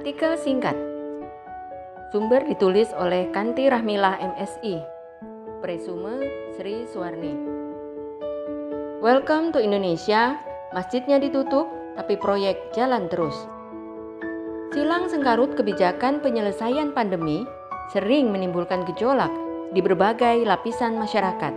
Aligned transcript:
Artikel 0.00 0.32
singkat. 0.40 0.72
Sumber 2.08 2.40
ditulis 2.48 2.88
oleh 2.96 3.28
Kanti 3.36 3.68
Rahmilah 3.68 4.16
MSI 4.32 4.80
Presume 5.60 6.24
Sri 6.56 6.88
Suwarni. 6.88 7.36
Welcome 9.04 9.52
to 9.52 9.60
Indonesia. 9.60 10.40
Masjidnya 10.72 11.20
ditutup 11.20 11.68
tapi 12.00 12.16
proyek 12.16 12.72
jalan 12.72 13.12
terus. 13.12 13.36
Silang 14.72 15.12
sengkarut 15.12 15.52
kebijakan 15.52 16.24
penyelesaian 16.24 16.96
pandemi 16.96 17.44
sering 17.92 18.32
menimbulkan 18.32 18.88
gejolak 18.88 19.28
di 19.76 19.84
berbagai 19.84 20.48
lapisan 20.48 20.96
masyarakat. 20.96 21.52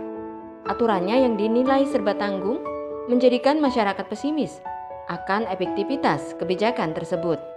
Aturannya 0.68 1.16
yang 1.16 1.40
dinilai 1.40 1.88
serba 1.88 2.12
tanggung 2.12 2.60
menjadikan 3.08 3.56
masyarakat 3.56 4.04
pesimis 4.04 4.60
akan 5.08 5.48
efektivitas 5.48 6.36
kebijakan 6.36 6.92
tersebut. 6.92 7.53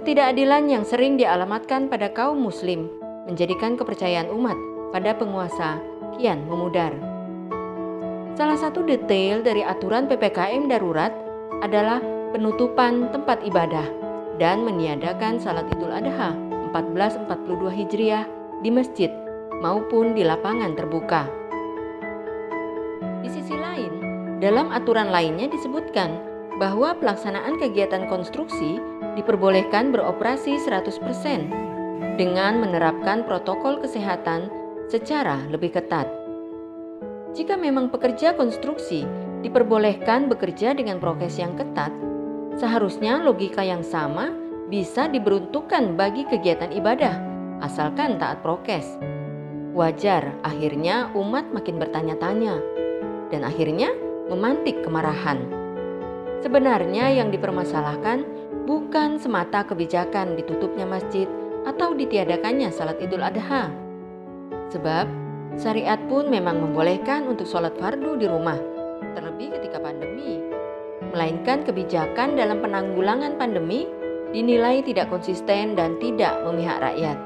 Ketidakadilan 0.00 0.72
yang 0.72 0.84
sering 0.88 1.20
dialamatkan 1.20 1.92
pada 1.92 2.08
kaum 2.08 2.40
Muslim 2.40 2.88
menjadikan 3.28 3.76
kepercayaan 3.76 4.32
umat 4.32 4.56
pada 4.96 5.12
penguasa 5.12 5.76
kian 6.16 6.40
memudar. 6.48 6.88
Salah 8.32 8.56
satu 8.56 8.80
detail 8.80 9.44
dari 9.44 9.60
aturan 9.60 10.08
PPKM 10.08 10.72
darurat 10.72 11.12
adalah 11.60 12.00
penutupan 12.32 13.12
tempat 13.12 13.44
ibadah 13.44 13.84
dan 14.40 14.64
meniadakan 14.64 15.36
salat 15.36 15.68
Idul 15.68 15.92
Adha 15.92 16.32
1442 16.72 17.68
Hijriah 17.84 18.24
di 18.64 18.72
masjid 18.72 19.12
maupun 19.60 20.16
di 20.16 20.24
lapangan 20.24 20.80
terbuka. 20.80 21.28
Di 23.20 23.28
sisi 23.28 23.52
lain, 23.52 23.92
dalam 24.40 24.72
aturan 24.72 25.12
lainnya 25.12 25.52
disebutkan 25.52 26.29
bahwa 26.60 26.92
pelaksanaan 26.92 27.56
kegiatan 27.56 28.04
konstruksi 28.12 28.76
diperbolehkan 29.16 29.96
beroperasi 29.96 30.60
100% 30.60 31.00
dengan 32.20 32.60
menerapkan 32.60 33.24
protokol 33.24 33.80
kesehatan 33.80 34.52
secara 34.92 35.40
lebih 35.48 35.72
ketat. 35.72 36.04
Jika 37.32 37.56
memang 37.56 37.88
pekerja 37.88 38.36
konstruksi 38.36 39.08
diperbolehkan 39.40 40.28
bekerja 40.28 40.76
dengan 40.76 41.00
prokes 41.00 41.40
yang 41.40 41.56
ketat, 41.56 41.88
seharusnya 42.60 43.24
logika 43.24 43.64
yang 43.64 43.80
sama 43.80 44.28
bisa 44.68 45.08
diberuntukkan 45.08 45.96
bagi 45.96 46.28
kegiatan 46.28 46.68
ibadah, 46.76 47.16
asalkan 47.64 48.20
taat 48.20 48.44
prokes. 48.44 49.00
Wajar, 49.72 50.34
akhirnya 50.44 51.08
umat 51.16 51.48
makin 51.54 51.80
bertanya-tanya, 51.80 52.58
dan 53.32 53.46
akhirnya 53.46 53.94
memantik 54.28 54.82
kemarahan. 54.82 55.59
Sebenarnya 56.40 57.12
yang 57.12 57.28
dipermasalahkan 57.28 58.24
bukan 58.64 59.20
semata 59.20 59.60
kebijakan 59.64 60.40
ditutupnya 60.40 60.88
masjid 60.88 61.28
atau 61.68 61.92
ditiadakannya 61.92 62.72
salat 62.72 62.96
idul 63.04 63.20
adha. 63.20 63.68
Sebab 64.72 65.06
syariat 65.60 66.00
pun 66.08 66.32
memang 66.32 66.64
membolehkan 66.64 67.28
untuk 67.28 67.44
sholat 67.44 67.76
fardu 67.76 68.16
di 68.16 68.24
rumah, 68.24 68.56
terlebih 69.12 69.60
ketika 69.60 69.84
pandemi. 69.84 70.40
Melainkan 71.10 71.66
kebijakan 71.66 72.38
dalam 72.38 72.64
penanggulangan 72.64 73.36
pandemi 73.36 73.84
dinilai 74.30 74.80
tidak 74.80 75.10
konsisten 75.10 75.74
dan 75.74 75.98
tidak 75.98 76.38
memihak 76.46 76.78
rakyat. 76.80 77.18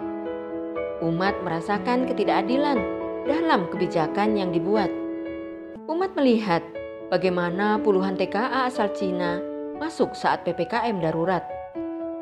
Umat 1.04 1.36
merasakan 1.44 2.08
ketidakadilan 2.08 2.80
dalam 3.28 3.68
kebijakan 3.68 4.40
yang 4.40 4.50
dibuat. 4.50 4.88
Umat 5.84 6.16
melihat 6.16 6.64
bagaimana 7.08 7.80
puluhan 7.80 8.16
TKA 8.16 8.68
asal 8.68 8.92
Cina 8.92 9.40
masuk 9.80 10.14
saat 10.14 10.46
PPKM 10.46 11.00
darurat. 11.02 11.44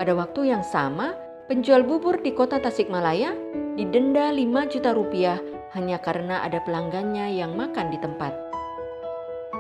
Pada 0.00 0.16
waktu 0.16 0.50
yang 0.50 0.64
sama, 0.64 1.14
penjual 1.46 1.84
bubur 1.84 2.18
di 2.18 2.32
kota 2.32 2.58
Tasikmalaya 2.58 3.36
didenda 3.76 4.32
5 4.32 4.72
juta 4.72 4.90
rupiah 4.96 5.38
hanya 5.76 6.00
karena 6.00 6.42
ada 6.42 6.62
pelanggannya 6.64 7.36
yang 7.36 7.54
makan 7.54 7.92
di 7.92 7.98
tempat. 8.00 8.32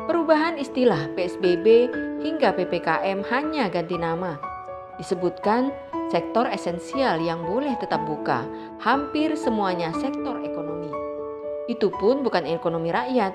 Perubahan 0.08 0.58
istilah 0.58 1.12
PSBB 1.14 1.92
hingga 2.24 2.50
PPKM 2.56 3.22
hanya 3.30 3.70
ganti 3.70 3.94
nama 3.94 4.52
Disebutkan 5.00 5.72
sektor 6.12 6.44
esensial 6.52 7.16
yang 7.24 7.48
boleh 7.48 7.72
tetap 7.80 8.04
buka, 8.04 8.44
hampir 8.84 9.32
semuanya 9.34 9.88
sektor 9.96 10.36
ekonomi. 10.44 10.92
Itu 11.66 11.88
pun 11.96 12.20
bukan 12.20 12.44
ekonomi 12.44 12.92
rakyat. 12.92 13.32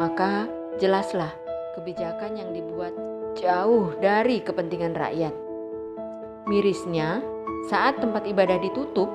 Maka 0.00 0.48
jelaslah 0.76 1.32
kebijakan 1.76 2.36
yang 2.36 2.50
dibuat 2.52 2.92
jauh 3.36 3.96
dari 4.00 4.44
kepentingan 4.44 4.96
rakyat. 4.96 5.32
Mirisnya, 6.48 7.20
saat 7.68 7.98
tempat 8.00 8.28
ibadah 8.28 8.60
ditutup, 8.60 9.08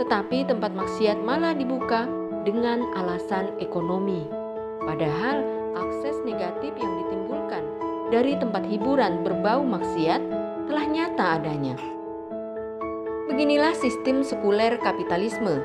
tetapi 0.00 0.46
tempat 0.46 0.72
maksiat 0.72 1.18
malah 1.20 1.52
dibuka 1.52 2.06
dengan 2.46 2.86
alasan 2.96 3.52
ekonomi. 3.60 4.24
Padahal 4.80 5.44
akses 5.76 6.16
negatif 6.24 6.72
yang 6.78 6.92
ditimbulkan 7.04 7.62
dari 8.08 8.34
tempat 8.38 8.64
hiburan 8.64 9.22
berbau 9.22 9.60
maksiat 9.60 10.22
telah 10.70 10.86
nyata 10.88 11.26
adanya. 11.42 11.76
Beginilah 13.28 13.76
sistem 13.78 14.26
sekuler 14.26 14.80
kapitalisme, 14.82 15.62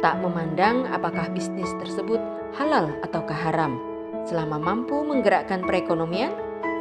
tak 0.00 0.16
memandang 0.20 0.88
apakah 0.88 1.28
bisnis 1.28 1.68
tersebut 1.82 2.22
halal 2.56 2.88
ataukah 3.04 3.36
haram. 3.36 3.91
Selama 4.22 4.58
mampu 4.58 5.02
menggerakkan 5.02 5.66
perekonomian, 5.66 6.30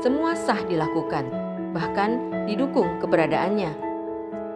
semua 0.01 0.37
sah 0.37 0.61
dilakukan, 0.65 1.29
bahkan 1.73 2.29
didukung 2.45 3.01
keberadaannya. 3.01 3.89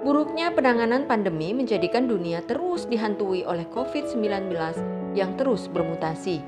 Buruknya 0.06 0.54
penanganan 0.54 1.10
pandemi 1.10 1.50
menjadikan 1.50 2.06
dunia 2.06 2.46
terus 2.46 2.86
dihantui 2.86 3.42
oleh 3.42 3.66
COVID-19 3.74 4.54
yang 5.18 5.34
terus 5.34 5.66
bermutasi. 5.66 6.46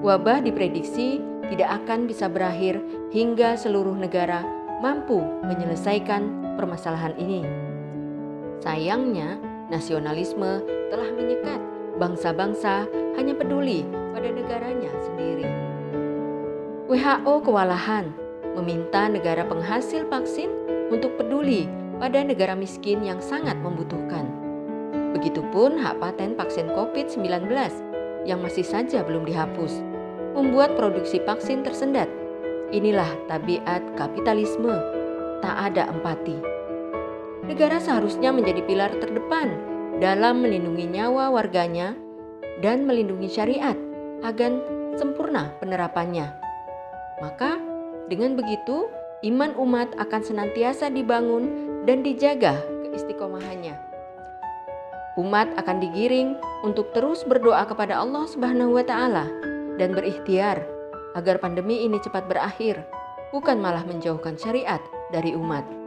Wabah 0.00 0.40
diprediksi 0.40 1.20
tidak 1.52 1.84
akan 1.84 2.08
bisa 2.08 2.32
berakhir 2.32 2.80
hingga 3.12 3.60
seluruh 3.60 3.92
negara 3.92 4.40
mampu 4.80 5.20
menyelesaikan 5.44 6.56
permasalahan 6.56 7.12
ini. 7.20 7.44
Sayangnya, 8.64 9.36
nasionalisme 9.68 10.64
telah 10.88 11.10
menyekat 11.12 11.60
bangsa-bangsa 12.00 12.88
hanya 13.20 13.36
peduli 13.36 13.84
pada 14.22 14.38
negaranya 14.38 14.86
sendiri. 15.02 15.50
WHO 16.86 17.34
kewalahan 17.42 18.14
meminta 18.54 19.10
negara 19.10 19.42
penghasil 19.42 20.06
vaksin 20.06 20.46
untuk 20.94 21.18
peduli 21.18 21.66
pada 21.98 22.22
negara 22.22 22.54
miskin 22.54 23.02
yang 23.02 23.18
sangat 23.18 23.58
membutuhkan. 23.58 24.30
Begitupun 25.10 25.74
hak 25.74 25.98
paten 25.98 26.38
vaksin 26.38 26.70
COVID-19 26.70 27.50
yang 28.22 28.38
masih 28.38 28.62
saja 28.62 29.02
belum 29.02 29.26
dihapus, 29.26 29.82
membuat 30.38 30.78
produksi 30.78 31.18
vaksin 31.26 31.66
tersendat 31.66 32.06
Inilah 32.72 33.10
tabiat 33.28 33.84
kapitalisme, 33.98 34.72
tak 35.42 35.56
ada 35.74 35.92
empati. 35.92 36.38
Negara 37.44 37.82
seharusnya 37.82 38.30
menjadi 38.32 38.64
pilar 38.64 38.94
terdepan 38.96 39.58
dalam 39.98 40.40
melindungi 40.40 40.88
nyawa 40.88 41.28
warganya 41.28 41.92
dan 42.64 42.86
melindungi 42.88 43.28
syariat 43.28 43.76
agar 44.22 44.54
sempurna 44.96 45.52
penerapannya. 45.58 46.30
Maka, 47.22 47.58
dengan 48.10 48.34
begitu, 48.34 48.90
iman 49.26 49.54
umat 49.58 49.94
akan 49.98 50.22
senantiasa 50.22 50.90
dibangun 50.90 51.70
dan 51.86 52.02
dijaga 52.02 52.58
keistiqomahannya. 52.88 53.78
Umat 55.20 55.52
akan 55.60 55.76
digiring 55.82 56.40
untuk 56.64 56.88
terus 56.96 57.20
berdoa 57.28 57.68
kepada 57.68 58.00
Allah 58.00 58.24
Subhanahu 58.24 58.80
wa 58.80 58.84
taala 58.86 59.28
dan 59.76 59.92
berikhtiar 59.92 60.64
agar 61.12 61.36
pandemi 61.36 61.84
ini 61.84 62.00
cepat 62.00 62.24
berakhir, 62.24 62.80
bukan 63.28 63.60
malah 63.60 63.84
menjauhkan 63.84 64.40
syariat 64.40 64.80
dari 65.12 65.36
umat. 65.36 65.81